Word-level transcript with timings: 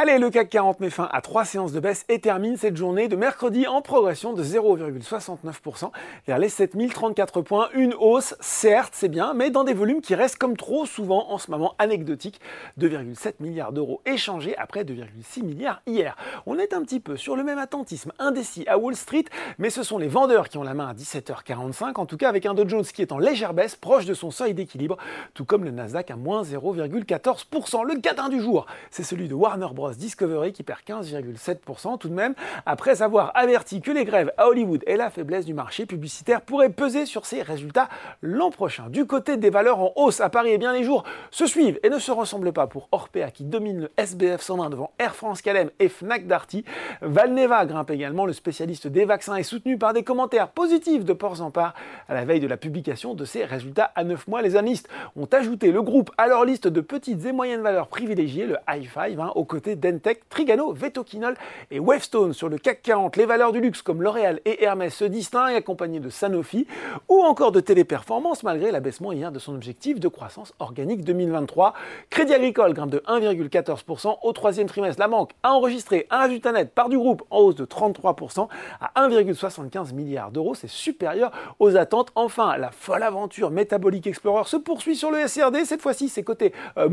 Allez, 0.00 0.20
le 0.20 0.30
CAC 0.30 0.50
40 0.50 0.78
met 0.78 0.90
fin 0.90 1.08
à 1.10 1.20
trois 1.20 1.44
séances 1.44 1.72
de 1.72 1.80
baisse 1.80 2.04
et 2.08 2.20
termine 2.20 2.56
cette 2.56 2.76
journée 2.76 3.08
de 3.08 3.16
mercredi 3.16 3.66
en 3.66 3.82
progression 3.82 4.32
de 4.32 4.44
0,69% 4.44 5.90
vers 6.24 6.38
les 6.38 6.48
7034 6.48 7.42
points. 7.42 7.68
Une 7.74 7.94
hausse, 7.94 8.36
certes, 8.38 8.92
c'est 8.94 9.08
bien, 9.08 9.34
mais 9.34 9.50
dans 9.50 9.64
des 9.64 9.74
volumes 9.74 10.00
qui 10.00 10.14
restent 10.14 10.38
comme 10.38 10.56
trop 10.56 10.86
souvent 10.86 11.32
en 11.32 11.38
ce 11.38 11.50
moment 11.50 11.74
anecdotiques. 11.80 12.40
2,7 12.78 13.32
milliards 13.40 13.72
d'euros 13.72 14.00
échangés 14.06 14.56
après 14.56 14.84
2,6 14.84 15.42
milliards 15.42 15.82
hier. 15.84 16.14
On 16.46 16.60
est 16.60 16.74
un 16.74 16.82
petit 16.82 17.00
peu 17.00 17.16
sur 17.16 17.34
le 17.34 17.42
même 17.42 17.58
attentisme 17.58 18.12
indécis 18.20 18.68
à 18.68 18.78
Wall 18.78 18.94
Street, 18.94 19.24
mais 19.58 19.68
ce 19.68 19.82
sont 19.82 19.98
les 19.98 20.06
vendeurs 20.06 20.48
qui 20.48 20.58
ont 20.58 20.62
la 20.62 20.74
main 20.74 20.90
à 20.90 20.94
17h45, 20.94 21.94
en 21.96 22.06
tout 22.06 22.16
cas 22.16 22.28
avec 22.28 22.46
un 22.46 22.54
Dow 22.54 22.68
Jones 22.68 22.84
qui 22.84 23.02
est 23.02 23.10
en 23.10 23.18
légère 23.18 23.52
baisse, 23.52 23.74
proche 23.74 24.06
de 24.06 24.14
son 24.14 24.30
seuil 24.30 24.54
d'équilibre, 24.54 24.96
tout 25.34 25.44
comme 25.44 25.64
le 25.64 25.72
Nasdaq 25.72 26.12
à 26.12 26.16
moins 26.16 26.44
0,14%. 26.44 27.84
Le 27.84 27.98
gadin 27.98 28.28
du 28.28 28.40
jour, 28.40 28.66
c'est 28.92 29.02
celui 29.02 29.26
de 29.26 29.34
Warner 29.34 29.66
Bros. 29.74 29.87
Discovery 29.96 30.52
qui 30.52 30.62
perd 30.62 30.80
15,7% 30.86 31.98
tout 31.98 32.08
de 32.08 32.14
même, 32.14 32.34
après 32.66 33.02
avoir 33.02 33.32
averti 33.34 33.80
que 33.80 33.90
les 33.90 34.04
grèves 34.04 34.32
à 34.36 34.48
Hollywood 34.48 34.82
et 34.86 34.96
la 34.96 35.10
faiblesse 35.10 35.46
du 35.46 35.54
marché 35.54 35.86
publicitaire 35.86 36.40
pourraient 36.42 36.68
peser 36.68 37.06
sur 37.06 37.26
ses 37.26 37.42
résultats 37.42 37.88
l'an 38.22 38.50
prochain. 38.50 38.88
Du 38.88 39.06
côté 39.06 39.36
des 39.36 39.50
valeurs 39.50 39.80
en 39.80 39.92
hausse 39.96 40.20
à 40.20 40.28
Paris, 40.28 40.50
eh 40.52 40.58
bien 40.58 40.72
les 40.72 40.84
jours 40.84 41.04
se 41.30 41.46
suivent 41.46 41.78
et 41.82 41.90
ne 41.90 41.98
se 41.98 42.10
ressemblent 42.10 42.52
pas 42.52 42.66
pour 42.66 42.88
Orpea 42.92 43.30
qui 43.32 43.44
domine 43.44 43.80
le 43.82 43.90
SBF 43.96 44.40
120 44.40 44.70
devant 44.70 44.92
Air 44.98 45.14
France 45.14 45.42
KLM 45.42 45.70
et 45.78 45.88
Fnac 45.88 46.26
Darty. 46.26 46.64
Valneva 47.02 47.66
grimpe 47.66 47.90
également, 47.90 48.26
le 48.26 48.32
spécialiste 48.32 48.86
des 48.86 49.04
vaccins 49.04 49.36
est 49.36 49.42
soutenu 49.42 49.78
par 49.78 49.92
des 49.92 50.02
commentaires 50.02 50.48
positifs 50.48 51.04
de 51.04 51.12
Ports 51.12 51.40
en 51.40 51.50
part 51.50 51.74
à 52.08 52.14
la 52.14 52.24
veille 52.24 52.40
de 52.40 52.46
la 52.46 52.56
publication 52.56 53.14
de 53.14 53.24
ses 53.24 53.44
résultats 53.44 53.92
à 53.94 54.04
9 54.04 54.28
mois. 54.28 54.42
Les 54.42 54.56
analystes 54.56 54.88
ont 55.16 55.28
ajouté 55.32 55.72
le 55.72 55.82
groupe 55.82 56.10
à 56.18 56.26
leur 56.26 56.44
liste 56.44 56.68
de 56.68 56.80
petites 56.80 57.24
et 57.24 57.32
moyennes 57.32 57.62
valeurs 57.62 57.88
privilégiées, 57.88 58.46
le 58.46 58.56
high 58.68 58.88
five, 58.88 59.20
hein, 59.20 59.32
aux 59.34 59.44
côtés 59.44 59.76
Dentec, 59.78 60.28
Trigano, 60.28 60.72
Vetoquinol 60.72 61.34
et 61.70 61.78
Wavestone. 61.78 62.32
Sur 62.32 62.48
le 62.48 62.58
CAC 62.58 62.82
40, 62.82 63.16
les 63.16 63.26
valeurs 63.26 63.52
du 63.52 63.60
luxe 63.60 63.82
comme 63.82 64.02
L'Oréal 64.02 64.40
et 64.44 64.64
Hermès 64.64 64.94
se 64.94 65.04
distinguent, 65.04 65.54
accompagnés 65.54 66.00
de 66.00 66.08
Sanofi 66.08 66.66
ou 67.08 67.20
encore 67.20 67.52
de 67.52 67.60
Téléperformance, 67.60 68.42
malgré 68.42 68.70
l'abaissement 68.70 69.12
hier 69.12 69.32
de 69.32 69.38
son 69.38 69.54
objectif 69.54 70.00
de 70.00 70.08
croissance 70.08 70.54
organique 70.58 71.04
2023. 71.04 71.74
Crédit 72.10 72.34
Agricole 72.34 72.72
grimpe 72.74 72.90
de 72.90 72.98
1,14% 73.00 74.18
au 74.22 74.32
troisième 74.32 74.68
trimestre. 74.68 75.00
La 75.00 75.08
banque 75.08 75.32
a 75.42 75.52
enregistré 75.52 76.06
un 76.10 76.22
résultat 76.22 76.52
net 76.52 76.72
par 76.74 76.88
du 76.88 76.98
groupe 76.98 77.22
en 77.30 77.40
hausse 77.40 77.56
de 77.56 77.64
33% 77.64 78.48
à 78.80 79.08
1,75 79.08 79.94
milliard 79.94 80.30
d'euros. 80.30 80.54
C'est 80.54 80.68
supérieur 80.68 81.32
aux 81.58 81.76
attentes. 81.76 82.10
Enfin, 82.14 82.56
la 82.56 82.70
folle 82.70 83.02
aventure 83.02 83.50
Metabolic 83.50 84.06
Explorer 84.06 84.44
se 84.46 84.56
poursuit 84.56 84.96
sur 84.96 85.10
le 85.10 85.26
SRD. 85.26 85.64
Cette 85.64 85.82
fois-ci, 85.82 86.08
ses 86.08 86.22
côtés 86.22 86.52
euh, 86.76 86.88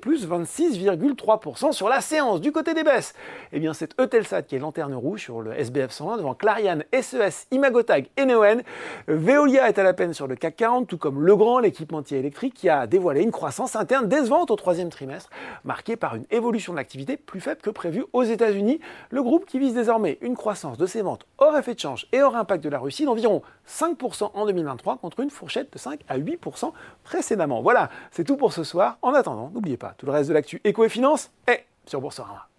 plus 0.00 0.26
26,3% 0.26 1.72
sur 1.72 1.88
la 1.88 2.00
séance 2.00 2.19
du 2.40 2.52
côté 2.52 2.74
des 2.74 2.84
baisses, 2.84 3.14
eh 3.50 3.60
bien 3.60 3.72
c'est 3.72 3.98
Eutelsat 3.98 4.42
qui 4.42 4.54
est 4.54 4.58
lanterne 4.58 4.92
rouge 4.92 5.22
sur 5.22 5.40
le 5.40 5.58
SBF 5.58 5.90
120 5.90 6.18
devant 6.18 6.34
Clariane, 6.34 6.84
SES, 6.92 7.46
Imagotag 7.50 8.08
et 8.18 8.26
Neoen. 8.26 8.62
Veolia 9.08 9.68
est 9.68 9.78
à 9.78 9.82
la 9.82 9.94
peine 9.94 10.12
sur 10.12 10.26
le 10.26 10.36
CAC 10.36 10.56
40, 10.56 10.86
tout 10.86 10.98
comme 10.98 11.24
Legrand, 11.24 11.60
l'équipementier 11.60 12.18
électrique, 12.18 12.52
qui 12.52 12.68
a 12.68 12.86
dévoilé 12.86 13.22
une 13.22 13.30
croissance 13.30 13.74
interne 13.74 14.06
décevante 14.06 14.50
au 14.50 14.56
troisième 14.56 14.90
trimestre, 14.90 15.30
marquée 15.64 15.96
par 15.96 16.14
une 16.14 16.26
évolution 16.30 16.74
de 16.74 16.76
l'activité 16.76 17.16
plus 17.16 17.40
faible 17.40 17.62
que 17.62 17.70
prévu 17.70 18.04
aux 18.12 18.22
États-Unis. 18.22 18.80
Le 19.08 19.22
groupe 19.22 19.46
qui 19.46 19.58
vise 19.58 19.72
désormais 19.72 20.18
une 20.20 20.36
croissance 20.36 20.76
de 20.76 20.84
ses 20.84 21.00
ventes 21.00 21.26
hors 21.38 21.56
effet 21.56 21.74
de 21.74 21.80
change 21.80 22.06
et 22.12 22.20
hors 22.20 22.36
impact 22.36 22.62
de 22.62 22.68
la 22.68 22.78
Russie 22.78 23.06
d'environ 23.06 23.40
5% 23.66 24.32
en 24.34 24.44
2023 24.44 24.98
contre 24.98 25.20
une 25.20 25.30
fourchette 25.30 25.72
de 25.72 25.78
5 25.78 26.00
à 26.06 26.18
8% 26.18 26.72
précédemment. 27.02 27.62
Voilà, 27.62 27.88
c'est 28.10 28.24
tout 28.24 28.36
pour 28.36 28.52
ce 28.52 28.62
soir. 28.62 28.98
En 29.00 29.14
attendant, 29.14 29.50
n'oubliez 29.54 29.78
pas, 29.78 29.94
tout 29.96 30.04
le 30.04 30.12
reste 30.12 30.28
de 30.28 30.34
l'actu 30.34 30.60
éco 30.64 30.84
et 30.84 30.90
finance 30.90 31.30
est 31.46 31.64
sur 31.90 32.00
Boursorama. 32.00 32.49